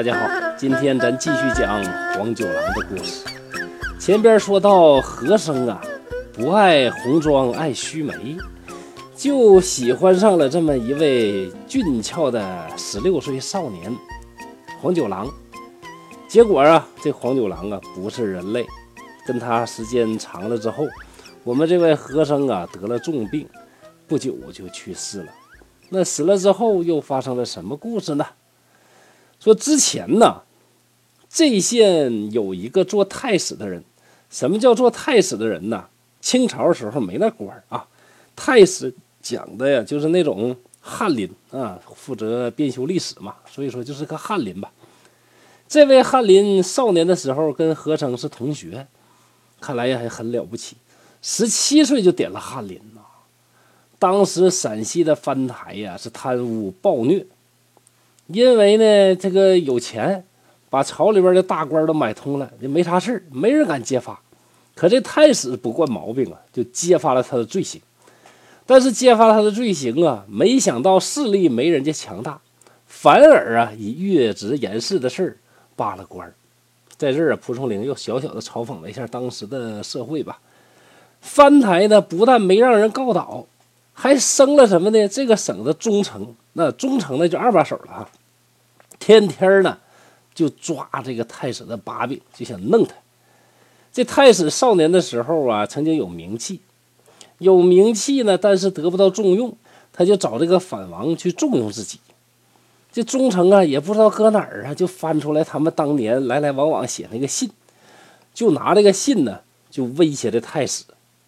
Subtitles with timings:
[0.00, 3.22] 大家好，今天咱继续讲黄九郎的故事。
[3.98, 5.78] 前边说到和珅啊，
[6.32, 8.38] 不爱红妆爱须眉，
[9.14, 13.94] 就喜欢上了这么一位俊俏的十六岁少年
[14.80, 15.30] 黄九郎。
[16.26, 18.66] 结果啊，这黄九郎啊不是人类，
[19.26, 20.86] 跟他时间长了之后，
[21.44, 23.46] 我们这位和珅啊得了重病，
[24.08, 25.32] 不久就去世了。
[25.90, 28.24] 那死了之后又发生了什么故事呢？
[29.40, 30.42] 说之前呢，
[31.28, 33.82] 这县有一个做太史的人。
[34.28, 35.86] 什么叫做太史的人呢？
[36.20, 37.84] 清朝时候没那官啊。
[38.36, 43.34] 太史讲的呀，就是那种翰林啊，负责编修历史嘛。
[43.50, 44.70] 所以说就是个翰林吧。
[45.66, 48.86] 这位翰林少年的时候跟和珅是同学，
[49.60, 50.76] 看来也还很了不起。
[51.22, 53.00] 十七岁就点了翰林呐。
[53.98, 57.26] 当时陕西的藩台呀是贪污暴虐。
[58.32, 60.24] 因为呢，这个有钱，
[60.68, 64.20] 把朝里边的大官都买通了，就没啥事没人敢揭发。
[64.74, 67.80] 可这太史不惯毛病啊，就揭发了他的罪行。
[68.66, 72.40] 但是揭发他的罪行啊，没想到势力没人家强大，
[72.86, 75.36] 反而啊以越职言事的事
[75.74, 76.32] 罢了官。
[76.96, 80.38] 在这儿啊，蒲松龄又小小的嘲讽了一下当时的社会吧。
[81.20, 83.44] 藩台呢，不但没让人告倒，
[84.00, 85.08] 还升了什么呢？
[85.08, 88.08] 这个省的中丞，那中丞呢就二把手了啊。
[88.98, 89.76] 天天呢，
[90.34, 92.94] 就抓这个太史的把柄，就想弄他。
[93.92, 96.60] 这太史少年的时候啊，曾经有名气，
[97.36, 99.54] 有名气呢，但是得不到重用，
[99.92, 102.00] 他就找这个反王去重用自己。
[102.90, 107.50] 这忠诚啊，也不知道搁哪儿啊，就翻出来他们当年来来往往写那个信，
[108.32, 109.40] 就拿这个信呢，
[109.70, 110.84] 就威胁这太史，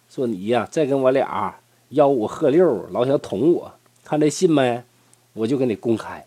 [0.09, 1.55] 说你呀，再跟我俩
[1.93, 3.71] 吆五喝六，老想捅我，
[4.03, 4.83] 看这信没，
[5.33, 6.25] 我就给你公开。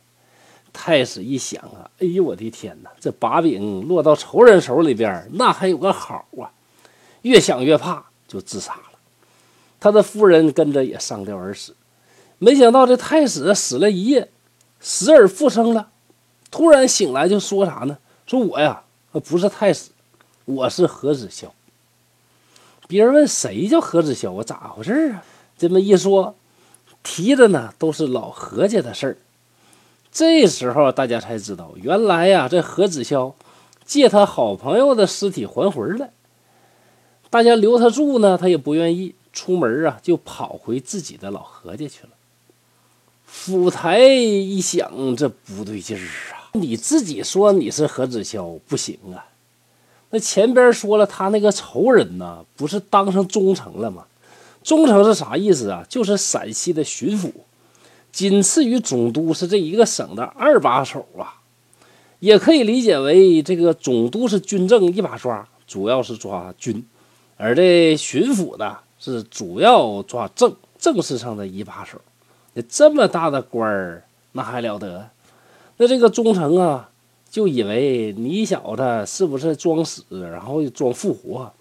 [0.72, 2.90] 太史一想啊，哎呦我的天哪！
[3.00, 6.52] 这把柄落到仇人手里边，那还有个好啊！
[7.22, 8.82] 越想越怕，就自杀了。
[9.80, 11.74] 他的夫人跟着也上吊而死。
[12.38, 14.28] 没想到这太史死了一夜，
[14.78, 15.88] 死而复生了。
[16.50, 17.96] 突然醒来就说啥呢？
[18.26, 18.82] 说我呀，
[19.24, 19.90] 不是太史，
[20.44, 21.46] 我是何子霄。
[22.86, 24.44] 别人问谁叫何子霄我？
[24.44, 25.24] 咋回事啊？
[25.58, 26.34] 这么一说，
[27.02, 29.16] 提的呢都是老何家的事儿。
[30.12, 33.34] 这时候大家才知道，原来呀，这何子潇
[33.84, 36.10] 借他好朋友的尸体还魂了。
[37.28, 42.10] 大家留他住呢，他也不愿意出门啊，就跑回自己的老何家去了。
[43.24, 46.00] 府台一想，这不对劲儿
[46.32, 46.48] 啊！
[46.52, 49.26] 你自己说你是何子潇不行啊？
[50.10, 54.06] 那前边说了，他那个仇人呢，不是当上忠臣了吗？
[54.66, 55.86] 忠诚是啥意思啊？
[55.88, 57.30] 就是陕西的巡抚。
[58.10, 61.38] 仅次于总督是这一个省的二把手啊，
[62.18, 66.84] 也可以理解为这个总督是军政一把抓，主要是抓军，
[67.36, 72.00] 而这巡抚呢是主要抓政，政事上的一把手。
[72.68, 74.02] 这么大的官儿，
[74.32, 75.08] 那还了得？
[75.76, 76.90] 那这个忠诚啊，
[77.30, 81.52] 就以为你小子是不是装死，然后装复活，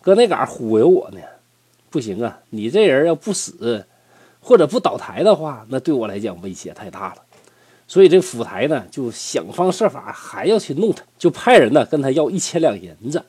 [0.00, 1.18] 搁那嘎忽悠我呢？
[1.94, 3.86] 不行啊，你这人要不死。
[4.46, 7.22] 或者不倒台的话，那对我来讲威胁太大了，
[7.88, 13.24] 所以这府台呢就想方设法还要去弄他，就派人呢跟他要一千两银子，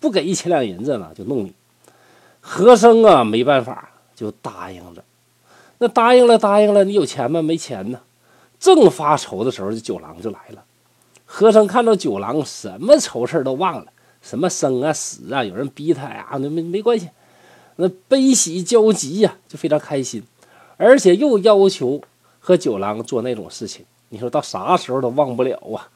[0.00, 1.52] 不给一千两银子呢就弄你。
[2.40, 5.04] 和珅啊没办法就答应了，
[5.76, 7.42] 那答应了答应了，你有钱吗？
[7.42, 8.00] 没钱呢。
[8.58, 10.64] 正发愁的时候，这九郎就来了。
[11.26, 13.92] 和珅看到九郎，什么愁事都忘了，
[14.22, 17.10] 什么生啊死啊，有人逼他呀，那没没关系，
[17.76, 20.22] 那悲喜交集呀，就非常开心。
[20.76, 22.02] 而且又要求
[22.40, 25.88] 和九郎做那种事情，你说到啥时候都忘不了啊？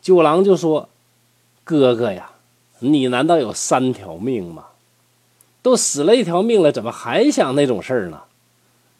[0.00, 0.88] 九郎就说
[1.64, 2.32] ：“哥哥呀，
[2.80, 4.66] 你难道有三条命吗？
[5.62, 8.22] 都死了一条命了，怎么还想那种事儿呢？”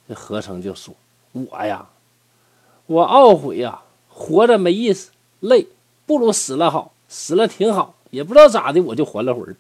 [0.09, 0.95] 这和成就说
[1.33, 1.89] ：“我呀，
[2.87, 5.11] 我懊悔呀，活着没意思，
[5.41, 5.67] 累，
[6.07, 9.57] 不如死了好，死了挺好，也不知道咋的，我就还了魂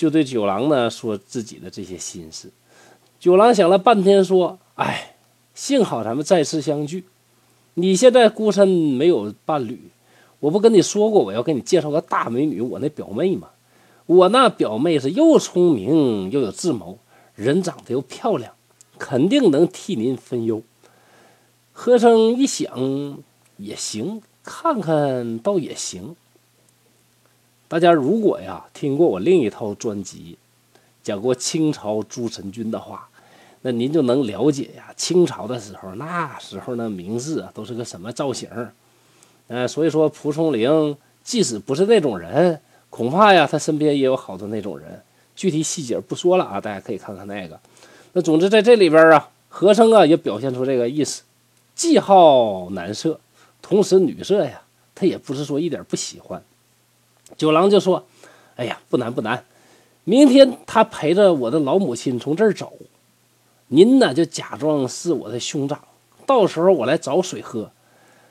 [0.00, 2.50] 就对九郎呢说自己的这些心事。
[3.18, 5.14] 九郎想了半天，说：“哎，
[5.54, 7.04] 幸好咱们再次相聚。
[7.74, 9.78] 你现在孤身没有伴侣，
[10.38, 13.50] 我不跟你说过我要给你介绍个大美女，我那表妹吗？
[14.06, 16.98] 我那表妹是又聪明又有智谋，
[17.34, 18.54] 人长得又漂亮，
[18.98, 20.62] 肯定能替您分忧。”
[21.72, 23.18] 和珅一想，
[23.58, 26.16] 也行，看看倒也行。
[27.70, 30.36] 大家如果呀听过我另一套专辑，
[31.04, 33.08] 讲过清朝朱神君的话。
[33.62, 38.48] 那您就能了解呀，清朝的时候，那时候那名士啊，都是个什么造型？
[39.46, 45.00] 呃，所以说蒲松龄即使不是那种人，恐怕呀，他身边也有好多那种人。
[45.36, 47.60] 具体细节不说了啊，大家可以看看那个。
[48.14, 51.22] 那总之在这里边啊，和珅啊也表现出这个意思，
[51.76, 53.20] 既好男色，
[53.62, 54.62] 同时女色呀，
[54.92, 56.42] 他也不是说一点不喜欢。
[57.36, 58.04] 九郎就说
[58.56, 59.44] ：“哎呀，不难不难，
[60.04, 62.72] 明天他陪着我的老母亲从这儿走，
[63.68, 65.80] 您呢就假装是我的兄长，
[66.26, 67.70] 到时候我来找水喝。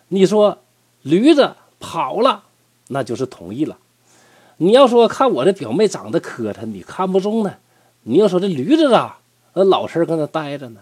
[0.10, 0.58] 你说。”
[1.02, 2.44] 驴子跑了，
[2.90, 3.78] 那就是同意了。
[4.58, 7.56] 你要说看我这表妹长得磕碜，你看不中呢。
[8.04, 9.18] 你要说这驴子啊，
[9.54, 10.82] 那老实搁那待着呢。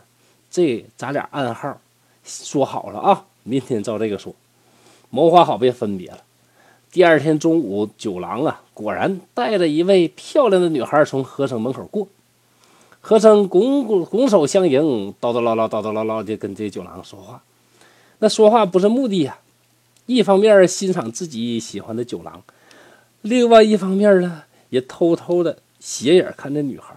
[0.50, 1.80] 这咱俩暗号
[2.24, 4.34] 说好了啊，明天照这个说，
[5.12, 6.18] 谋划好别分别了。
[6.92, 12.07] 第二天中午，九郎啊，果然带着一位漂亮的女孩从和尚门口过。
[13.01, 17.44] 和尚拱拱拱手相迎，叨叨唠唠叨叨唠唠的跟这九郎说话。
[18.19, 19.39] 那说话不是目的呀。
[20.06, 22.42] 一方面欣赏自己喜欢的酒廊，
[23.22, 26.95] 另外一方面呢，也偷偷的斜眼看这女孩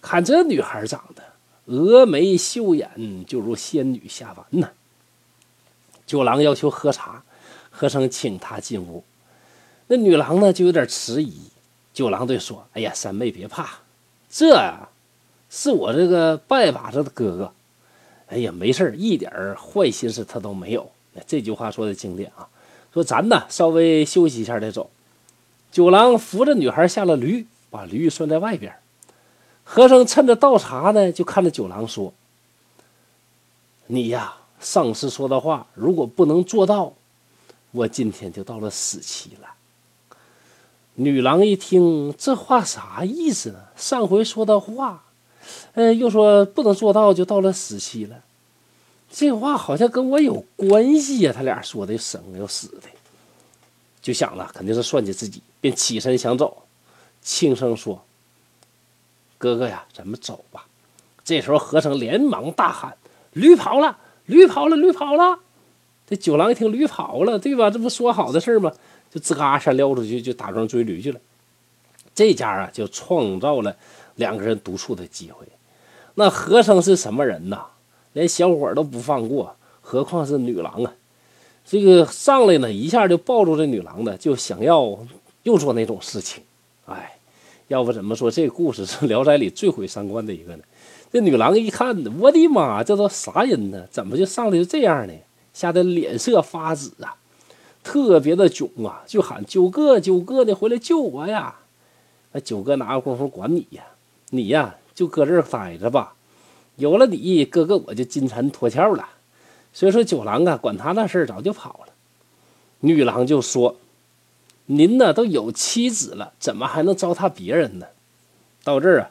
[0.00, 1.22] 看这女孩长得
[1.66, 4.70] 峨眉秀眼，就如仙女下凡呐。
[6.06, 7.22] 酒郎要求喝茶，
[7.76, 9.04] 和珅请他进屋。
[9.88, 11.34] 那女郎呢，就有点迟疑。
[11.92, 13.80] 九郎对说：“哎呀，三妹别怕，
[14.30, 14.88] 这呀，
[15.50, 17.52] 是我这个拜把子的哥哥。
[18.28, 20.90] 哎呀，没事一点坏心思他都没有。”
[21.26, 22.48] 这句话说的经典啊！
[22.92, 24.90] 说咱呢稍微休息一下再走。
[25.70, 28.74] 九郎扶着女孩下了驴，把驴拴在外边。
[29.64, 32.12] 和尚趁着倒茶呢，就看着九郎说
[33.88, 36.92] ：“你呀，上次说的话如果不能做到，
[37.76, 39.54] 我今天就到了死期了。”
[40.98, 43.58] 女郎一听这话啥意思呢？
[43.76, 45.04] 上回说的话，
[45.74, 48.22] 嗯，又说不能做到就到了死期了。
[49.10, 51.32] 这话好像跟我有关系呀！
[51.34, 52.88] 他俩说的生又死的，
[54.00, 56.64] 就想了，肯定是算计自己，便起身想走，
[57.22, 58.02] 轻声说
[59.38, 60.66] ：“哥哥呀，咱们走吧。”
[61.24, 62.96] 这时候和尚连忙大喊
[63.32, 63.98] ：“驴跑了！
[64.24, 64.76] 驴跑了！
[64.76, 65.40] 驴跑了！”
[66.06, 67.68] 这九郎一听驴跑了，对吧？
[67.70, 68.72] 这不说好的事吗？
[69.10, 71.20] 就吱嘎一下撩出去，就打桩追驴去了。
[72.14, 73.76] 这家啊，就创造了
[74.14, 75.46] 两个人独处的机会。
[76.14, 77.66] 那和珅是什么人呐？
[78.12, 80.94] 连小伙都不放过，何况是女郎啊！
[81.64, 84.98] 这个上来呢，一下就抱住这女郎的，就想要
[85.42, 86.42] 又做那种事情。
[86.86, 87.18] 哎，
[87.68, 90.62] 要不怎么说这故事是《聊斋》里最毁三观的一个呢？
[91.12, 93.86] 这女郎一看，我的妈，这都啥人呢？
[93.90, 95.12] 怎么就上来就这样呢？
[95.56, 97.16] 吓得脸色发紫啊，
[97.82, 101.54] 特别的囧啊，就喊九哥，九哥，你回来救我呀！
[102.32, 103.82] 那九哥哪有功夫管你呀？
[104.28, 106.12] 你呀，就搁这儿待着吧。
[106.76, 109.08] 有了你哥哥，我就金蝉脱壳了。
[109.72, 111.94] 所以说，九郎啊，管他那事儿早就跑了。
[112.80, 113.76] 女郎就说
[114.66, 117.86] ：“您呢都有妻子了，怎么还能糟蹋别人呢？”
[118.62, 119.10] 到这儿啊，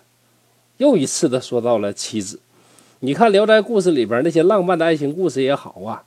[0.78, 2.40] 又一次的说到了妻子。
[3.00, 6.04] 你看《聊斋》故事里边那些浪漫的爱情故事也好啊，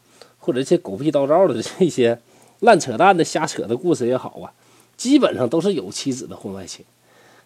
[0.48, 2.18] 或者这些狗屁叨叨的这些
[2.60, 4.48] 烂扯淡的瞎扯的故事也好啊，
[4.96, 6.86] 基本上都是有妻子的婚外情。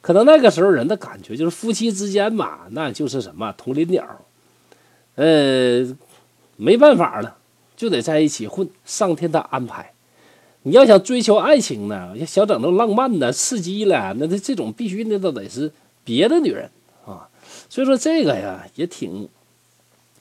[0.00, 4.06] 可能那个时候人的感觉就是夫妻之间嘛，那就是什么同林鸟，
[5.16, 5.84] 呃，
[6.56, 7.38] 没办法了，
[7.74, 8.70] 就得在一起混。
[8.84, 9.92] 上天的安排，
[10.62, 15.72] 你要想追求爱情呢，要想整那浪漫的、刺激了，那这这种必须那都得是
[16.04, 16.70] 别的女人
[17.04, 17.28] 啊。
[17.68, 19.28] 所以说这个呀，也挺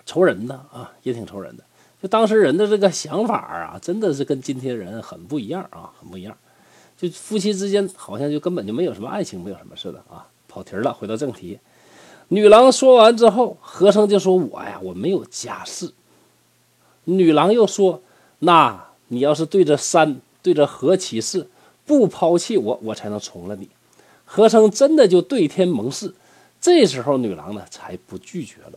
[0.03, 1.63] 愁人的啊，也挺愁人的。
[2.01, 6.35] 就当时人的这个想法啊，真的是跟今天人很不一样啊，很不一样。
[6.97, 10.93] 就夫妻之间好像就根本就没有什么爱情，没有什么似的啊，跑题了。
[10.93, 11.59] 回到正题，
[12.29, 15.91] 女郎说完之后，和珅就说：“我呀，我没有家室。”
[17.05, 18.01] 女郎又说
[18.39, 21.47] ：“那你要是对着山，对着河起誓，
[21.85, 23.69] 不抛弃我，我才能从了你。”
[24.25, 26.13] 和珅真的就对天盟誓。
[26.59, 28.73] 这时候女郎呢，才不拒绝了。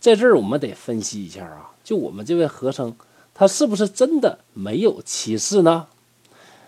[0.00, 2.94] 在这儿我们得分析一下啊，就我们这位和珅，
[3.34, 5.86] 他是不是真的没有妻室呢？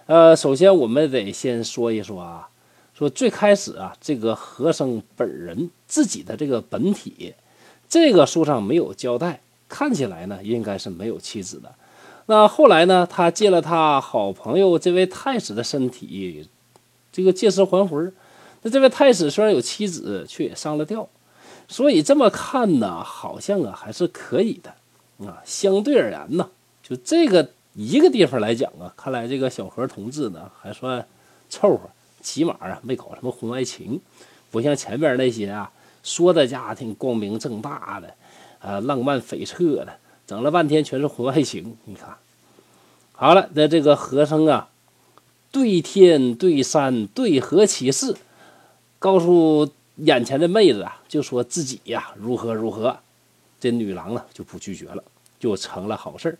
[0.06, 2.48] 呃，首先我们得先说一说啊，
[2.94, 7.34] 说最开始啊，这个和珅本人自己的这个本体，
[7.88, 11.74] 这个书上没有交代，看起来呢应该是没有妻子的。
[12.26, 16.48] 那后来呢，他借了他好朋友这位太史的身体，
[17.12, 18.12] 这个借尸还魂。
[18.62, 21.08] 那这位太史虽然有妻子，却也上了吊，
[21.68, 24.74] 所以这么看呢，好像啊还是可以的
[25.24, 25.40] 啊。
[25.44, 26.48] 相对而言呢，
[26.82, 27.50] 就这个。
[27.74, 31.06] 一个地方来讲啊，看来这个小何同志呢还算
[31.48, 31.88] 凑合，
[32.20, 34.00] 起码啊没搞什么婚外情，
[34.50, 35.70] 不像前边那些啊
[36.02, 38.14] 说的家庭光明正大的，
[38.58, 39.96] 啊浪漫悱恻的，
[40.26, 41.76] 整了半天全是婚外情。
[41.84, 42.16] 你看，
[43.12, 44.70] 好了，那这个和尚啊，
[45.52, 48.16] 对天对山对河起誓，
[48.98, 52.98] 告诉眼前的妹子啊，就说自己呀如何如何。
[53.60, 55.02] 这女郎呢就不拒绝了，
[55.38, 56.38] 就成了好事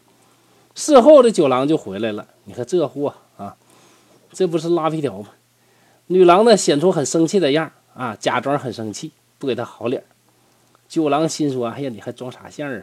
[0.75, 3.57] 事后这九郎就回来了，你看这货啊，
[4.33, 5.29] 这不是拉皮条吗？
[6.07, 10.05] 女郎呢显出很生气的样啊，假装很生气，不给他好脸。
[10.89, 12.83] 九郎心说：“哎呀，你还装啥相啊？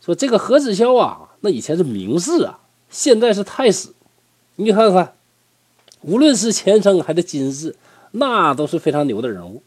[0.00, 3.90] 说这个何子潇啊，那以前是名士啊。”现在是太史，
[4.56, 5.14] 你看看，
[6.00, 7.76] 无论是前生还是今世，
[8.10, 9.62] 那都是非常牛的人物，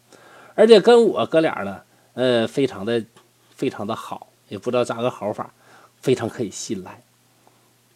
[0.55, 1.81] 而且跟我哥俩呢，
[2.13, 3.03] 呃，非常的
[3.55, 5.53] 非常的好，也不知道咋个好法，
[6.01, 7.01] 非常可以信赖。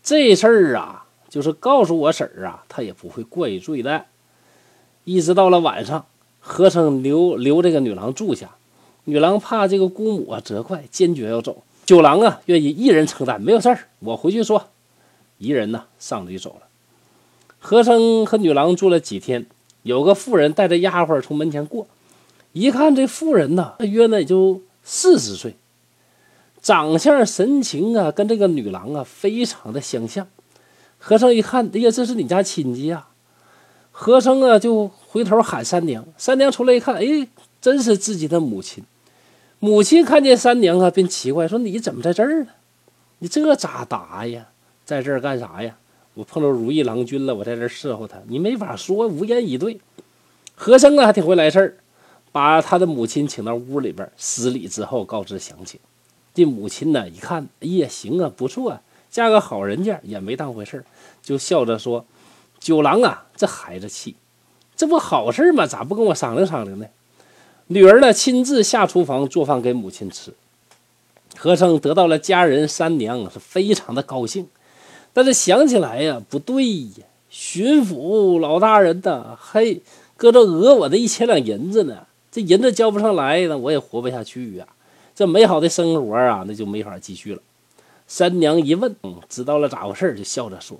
[0.01, 4.05] 这事儿啊，就是告诉我婶儿啊，她也不会怪罪的。
[5.03, 6.05] 一直到了晚上，
[6.39, 8.55] 和尚留留这个女郎住下，
[9.05, 11.63] 女郎怕这个姑母啊责怪，坚决要走。
[11.85, 14.67] 九郎啊，愿意一人承担，没有事儿，我回去说。
[15.37, 16.67] 一人呢，上就走了。
[17.59, 19.45] 和尚和女郎住了几天，
[19.83, 21.87] 有个妇人带着丫鬟从门前过，
[22.57, 25.55] 一看这妇人呢，约呢也就四十岁，
[26.59, 30.27] 长相神情啊，跟这个女郎啊非常的相像。
[30.97, 33.09] 和尚一看，哎呀，这是你家亲戚呀！
[33.91, 37.27] 和尚啊就回头喊三娘，三娘出来一看，哎，
[37.61, 38.83] 真是自己的母亲。
[39.59, 42.49] 母亲看见三娘啊，便奇怪说：“你怎么在这儿呢？
[43.19, 44.47] 你这咋答呀？”
[44.83, 45.77] 在这儿干啥呀？
[46.15, 49.79] 我碰到如意郎君了，我在这儿伺候他，你没法说，无言以对。
[50.55, 51.77] 和珅啊，还挺会来事儿，
[52.37, 55.79] 把他的母亲请到屋里边施礼之后，告知详情。
[56.35, 60.85] 这母亲呢，一看，哎呀，行啊，不错啊，嫁个好人家，也没当回事，
[61.23, 62.05] 就笑着说
[62.61, 64.15] ：“九郎啊，这孩子气，
[64.75, 65.65] 这不好事吗？
[65.65, 66.85] 咋不跟我商量商量呢？”
[67.69, 70.31] 女儿呢，亲自下厨房做饭给母亲吃。
[71.35, 74.47] 和珅得到了家人三娘，是非常的高兴。
[75.11, 77.03] 但是想起来呀，不对呀！
[77.31, 79.81] 巡抚老大人呢，嘿
[80.15, 84.67] 搁这讹我的一千两银子呢，这银子交不上来呢，我也活不下去呀！
[85.15, 87.41] 这美好的生活啊，那就没法继续了。
[88.07, 90.79] 三娘一问，嗯，知道了咋回事，就笑着说：“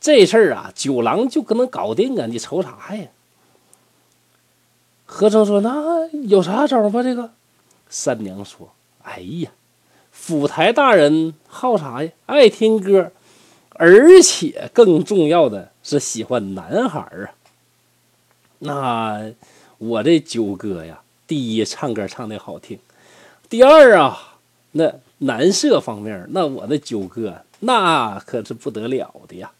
[0.00, 3.08] 这事儿啊，九郎就可能搞定啊，你愁啥呀？”
[5.04, 7.02] 和尚说：“那有啥招吧？
[7.02, 7.32] 这个？”
[7.88, 8.70] 三娘说
[9.02, 9.50] ：“哎呀，
[10.10, 12.10] 府台大人好啥呀？
[12.26, 13.12] 爱听歌。”
[13.78, 17.34] 而且更重要的是喜欢男孩啊！
[18.60, 19.32] 那
[19.78, 22.78] 我这九哥呀，第一唱歌唱的好听，
[23.48, 24.38] 第二啊，
[24.72, 29.50] 那男色方面，那我的九哥那可是不得了的呀！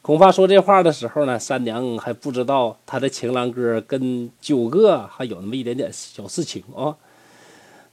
[0.00, 6.96] 恐怕说这话的时候呢，三娘还不知道他的情郎哥跟九哥还有那么一点点小事情啊。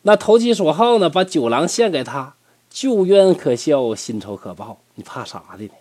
[0.02, 2.34] 那投其所好呢，把九郎献给他。
[2.72, 4.80] 旧冤可消，新仇可报。
[4.96, 5.72] 你怕啥的呢？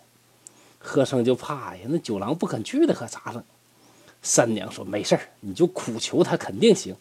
[0.79, 3.43] 和尚就怕呀，那九郎不肯去的可咋整？
[4.21, 6.95] 三娘说没事儿，你就苦求他，肯定行。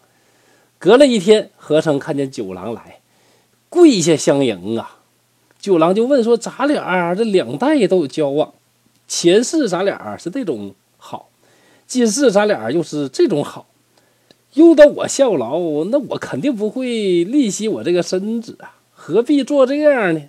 [0.78, 3.00] 隔了一天，和尚看见九郎来，
[3.68, 5.00] 跪下相迎啊。
[5.58, 8.54] 九郎就问说：“咱俩这两代都有交往，
[9.08, 11.28] 前世咱俩是这种好，
[11.86, 13.66] 今世咱俩又是这种好，
[14.54, 20.22] 用到我效劳，那我肯定不会吝惜我这个身子啊。”何必做这样呢？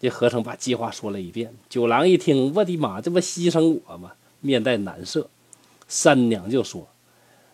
[0.00, 1.52] 这和尚把计划说了一遍。
[1.68, 4.12] 九郎一听，我的妈，这不牺牲我吗？
[4.40, 5.28] 面带难色。
[5.88, 6.86] 三娘就说：“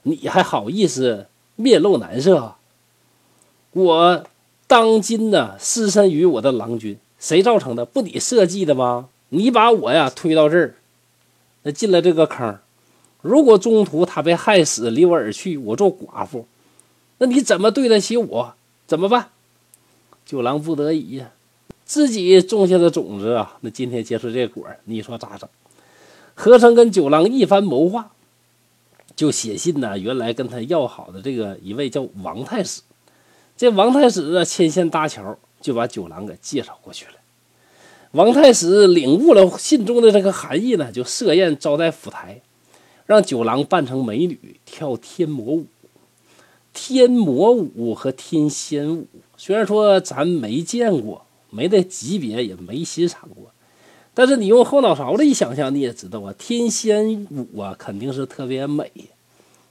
[0.03, 2.57] 你还好意思面露难色？
[3.71, 4.27] 我
[4.67, 7.85] 当今呢，失身于我的郎君，谁造成的？
[7.85, 9.09] 不你设计的吗？
[9.29, 10.75] 你把我呀推到这儿，
[11.63, 12.59] 那进了这个坑。
[13.23, 16.47] 如果中途他被害死，离我而去，我做寡妇，
[17.19, 18.55] 那你怎么对得起我？
[18.87, 19.31] 怎么办？”
[20.27, 21.31] 九郎不得已呀，
[21.85, 25.49] 自己种下的种子啊，那今天结出这果你说咋整？
[26.35, 28.11] 和尚跟九郎一番谋划，
[29.15, 29.99] 就写信呢。
[29.99, 32.83] 原来跟他要好的这个一位叫王太史，
[33.57, 37.13] 这王太史啊牵线搭桥，就把九郎给介绍过去了。
[38.13, 42.43] 王太史领悟了信中的这个含义呢，就设宴招待府台，
[43.07, 45.67] 让九郎扮成美女跳天魔舞。
[46.73, 49.07] 天魔舞和天仙舞，
[49.37, 53.53] 虽然说咱没见过，没那级别，也没欣赏过，
[54.15, 58.91] 但是你用后脑勺子一想象，你也知道啊，天仙舞啊，肯定是特别美，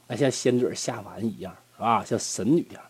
[0.08, 2.84] 那像仙女下凡一样，啊，像神女一样。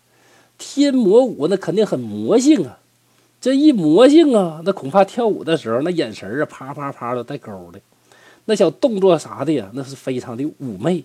[0.57, 2.79] 天魔舞那肯定很魔性啊，
[3.39, 7.79] 这一魔性啊，那恐怕跳舞的时候那眼神啊，啪啪啪的带勾的，
[8.45, 11.03] 那小动作啥的呀，那是非常的妩媚。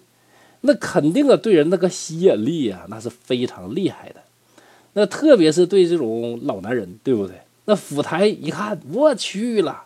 [0.62, 4.16] 那肯定啊，对人那个吸引力啊，那是非常厉害的。
[4.94, 7.36] 那特别是对这种老男人，对不对？
[7.66, 9.84] 那府台一看，我去了，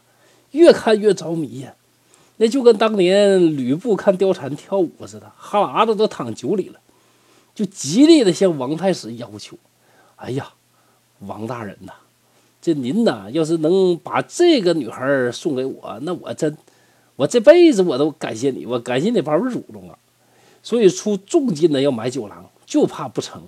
[0.53, 1.75] 越看越着迷呀。
[2.39, 6.81] 那就跟当年吕布看貂蝉跳舞似的，哈喇子都淌酒里了，
[7.55, 9.57] 就极力的向王太史要求
[10.17, 10.55] ：“哎呀，
[11.21, 11.93] 王大人呐，
[12.61, 16.57] 这您呐，要是能把这个女孩送给我，那我真，
[17.17, 19.97] 我这辈子我都感谢你，我感谢你把我祖宗啊。
[20.63, 23.43] 所以出重金的要买酒郎，就怕不成。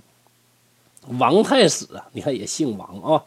[1.18, 3.24] 王太史啊，你看也姓王啊，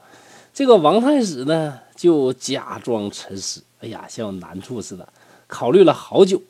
[0.54, 5.08] 这个王太史呢，就假装沉思，哎呀，像难处似的。”
[5.48, 6.42] 考虑了好久，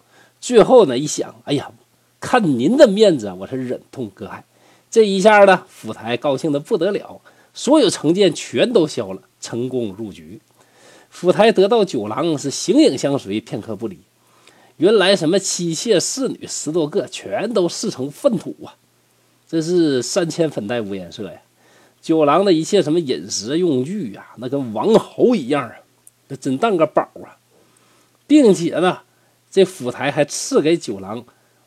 [0.42, 1.72] 最后呢一想，哎呀，
[2.20, 4.44] 看您的面子，我是忍痛割爱。
[4.90, 7.22] 这一下呢，府台高兴的不得了，
[7.54, 10.42] 所有成见全都消了，成功入局。
[11.10, 14.00] 府台得到酒郎是形影相随，片刻不离。
[14.78, 18.76] 原来什么妻妾侍女十多个，全都视成粪土啊！
[19.48, 21.42] 这是三千粉黛无颜色呀。
[22.02, 25.76] 酒郎的一切什么饮食用具呀，那跟王侯一样啊，
[26.28, 27.38] 那真当个宝啊！
[28.28, 29.00] 并且呢，
[29.50, 31.24] 这府台还赐给九郎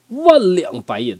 [0.08, 1.18] 万两白银。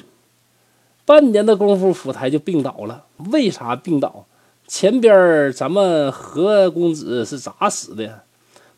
[1.07, 3.07] 半年的功夫，府台就病倒了。
[3.17, 4.27] 为啥病倒？
[4.67, 8.23] 前边咱们何公子是咋死的？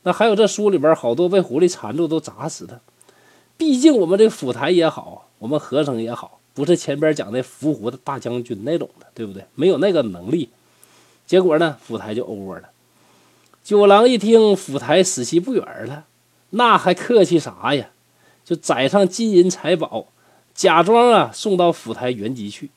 [0.04, 2.80] 那还有这书里边好多被狐狸缠住都咋死的？
[3.58, 9.44] 毕竟我们这府台也好，我们和尚也好，不是前边讲的伏虎的大将军那种的，对不对？
[9.54, 10.48] 没有那个能力。
[11.26, 12.70] 结果呢，府台就 over 了。
[13.64, 16.06] 九郎一听府台死期不远了。
[16.50, 17.88] 那还客气啥呀？
[18.44, 20.06] 就载上金银财宝，
[20.52, 22.70] 假装啊送到府台原籍去。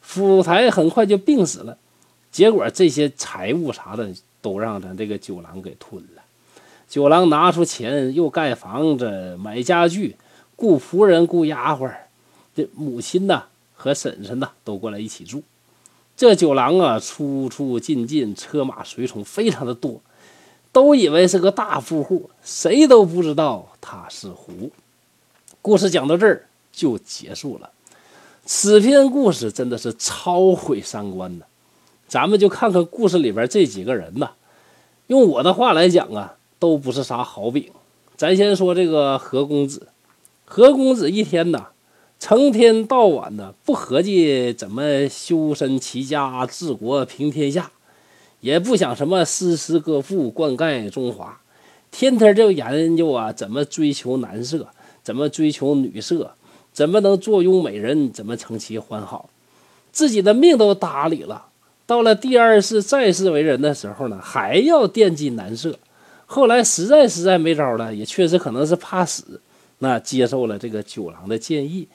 [0.00, 1.76] 府台很快就病死了，
[2.32, 6.22] 结果这些财物啥的都让咱这个九郎给吞了。
[6.88, 10.16] 九郎拿出钱，又盖房子、买家具、
[10.56, 11.92] 雇仆人、雇丫鬟，
[12.54, 15.42] 这母亲呐和婶婶呐都过来一起住。
[16.16, 20.00] 这九郎啊，出出进进，车马随从非常的多。
[20.72, 24.70] 都以为是个大富户，谁都不知道他是狐。
[25.62, 27.70] 故事讲到这儿就结束了。
[28.44, 31.46] 此篇故事真的是超毁三观的。
[32.06, 34.30] 咱们就看看故事里边这几个人呐，
[35.08, 37.70] 用我的话来讲啊，都不是啥好饼。
[38.16, 39.88] 咱先说这个何公子，
[40.44, 41.70] 何公子一天呐，
[42.20, 47.72] 成天到晚的不合计怎么修身齐家治国平天下。
[48.46, 51.40] 也不想什么诗词歌赋灌溉中华，
[51.90, 54.68] 天天就研究啊，怎么追求男色，
[55.02, 56.30] 怎么追求女色，
[56.72, 59.28] 怎么能坐拥美人，怎么成其欢好，
[59.90, 61.46] 自己的命都搭理了。
[61.86, 65.76] 到了第二世再世为人的时候呢，还要惦记男色。
[66.26, 69.40] 后来实在实在没招了，也确实可能是怕死，
[69.80, 71.88] 那接受了这个九郎的建议，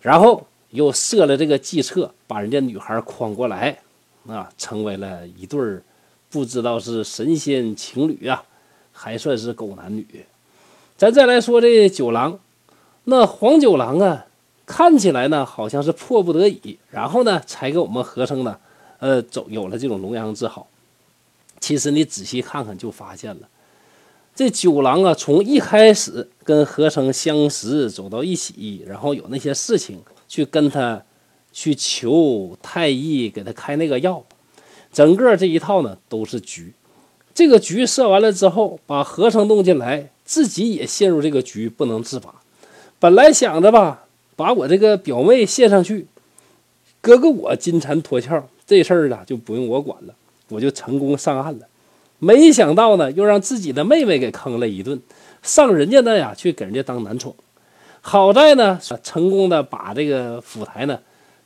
[0.00, 3.78] 然后又设了这个计策，把人家女孩诓过来。
[4.26, 5.82] 啊，成为了一对儿，
[6.30, 8.44] 不知道是神仙情侣啊，
[8.92, 10.06] 还算是狗男女。
[10.96, 12.38] 咱再来说这九郎，
[13.04, 14.26] 那黄九郎啊，
[14.64, 18.58] 看起来呢好像是迫不得已，然后呢才给我们和称呢，
[19.00, 20.68] 呃，走有了这种龙阳之好。
[21.58, 23.48] 其实你仔细看看就发现了，
[24.36, 31.02] 这九郎啊，从一开始跟和称相识，走到一起，然后有那些事情去跟他。
[31.52, 34.24] 去求太医给他开那个药，
[34.92, 36.72] 整个这一套呢都是局。
[37.34, 42.34] 这个局设完了之后，把和尚弄进来，自己也陷入这个局不能自拔。
[42.98, 44.04] 本来想着吧，
[44.36, 46.06] 把我这个表妹献上去，
[47.00, 50.14] 哥哥我金蝉脱壳，这事儿啊就不用我管了，
[50.48, 51.66] 我就成功上岸了。
[52.18, 55.00] 没想到呢，又让自己的妹妹给坑了一顿，
[55.42, 57.34] 上人家那呀去给人家当男宠。
[58.02, 61.00] 好在呢，成功的把这个府台呢。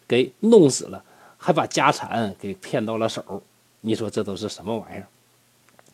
[0.09, 1.03] 给弄死了，
[1.37, 3.42] 还把家产给骗到了手，
[3.81, 5.07] 你说这都是什么玩意儿？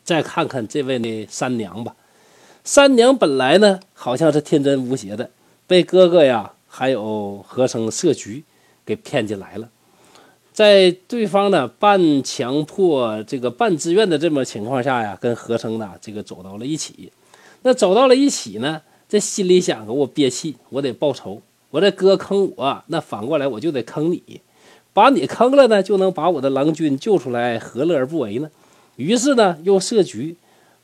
[0.03, 1.95] 再看看这位呢三娘吧，
[2.63, 5.29] 三娘本来呢好像是天真无邪的，
[5.65, 8.43] 被哥哥呀还有和生设局
[8.85, 9.69] 给骗进来了，
[10.51, 17.11] 在对方呢半强迫这个半自愿的这么情况下呀，跟和生呢这个走到了一起。
[17.65, 21.41] 那走到了一起呢，这心里想着我憋气，我得报仇。
[21.73, 24.41] 我这哥坑我，那反过来我就得坑你，
[24.93, 28.51] 把你坑了呢，就能把我的郎君救出来，何乐而不为呢？
[28.95, 30.35] 于是呢，又设局，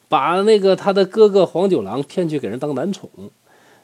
[0.07, 3.07] 把那个他的哥哥黄九郎骗去给人当男宠。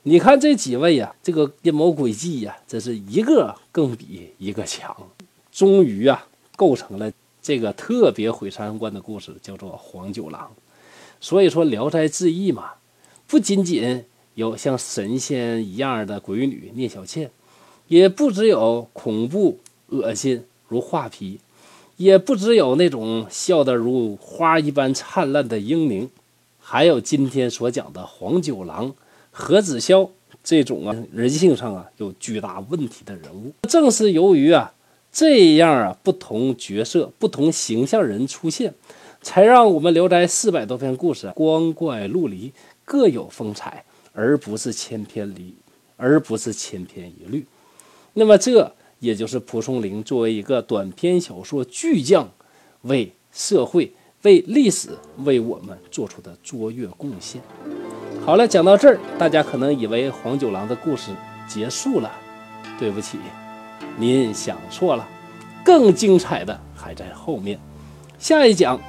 [0.01, 4.95] 你看这几位呀，这个阴谋诡计呀，真是一个更比一个强，
[5.51, 10.49] 终于啊，构成了这个特别毁三观的故事，叫做黄九郎。
[11.21, 12.71] 所以说《聊斋志异》嘛，
[13.27, 14.05] 不仅仅。
[14.35, 17.31] 有像神仙一样的鬼女聂小倩，
[17.87, 21.39] 也不只有恐怖恶心如画皮，
[21.97, 26.09] 也不只有那种笑得如花一般灿烂的英宁，
[26.59, 28.93] 还有今天所讲的黄九郎、
[29.31, 30.09] 何子潇
[30.43, 33.53] 这种啊人性上啊有巨大问题的人物。
[33.69, 34.73] 正是由于啊
[35.11, 38.73] 这样啊不同角色、不同形象人出现，
[39.21, 42.51] 才让我们《聊斋》四百多篇故事光怪陆离，
[42.83, 43.85] 各有风采，
[44.15, 45.53] 而不是千篇一
[45.97, 47.45] 而不是千篇一律。
[48.13, 52.31] 那么这也就是蒲松龄作为一个短篇小说巨匠，
[52.81, 53.93] 为社会。
[54.23, 54.89] 为历史
[55.23, 57.39] 为我们做出的卓越贡献。
[58.25, 61.11] 好了，讲到这儿，大家可能以为黄九郎的故事
[61.47, 62.11] 结束了。
[62.79, 63.19] 对不起，
[63.99, 65.07] 您想错了，
[65.63, 67.59] 更精彩的还在后面。
[68.17, 68.81] 下一讲，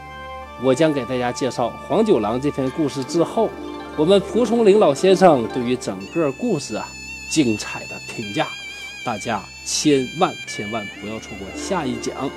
[0.65, 3.51] 我将给大家介绍黄九郎这篇故事之后，
[3.99, 6.87] 我们蒲松龄老先生对于整个故事啊
[7.31, 8.47] 精彩的评价。
[9.07, 12.31] 大家千万千万不要错过下一讲。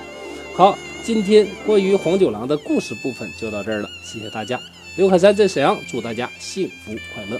[0.55, 0.77] 好。
[1.01, 4.59] 今天关于黄九郎的故事部分就到这儿了，谢谢大家。
[4.97, 7.39] 刘海山在沈阳，祝大家幸福快乐。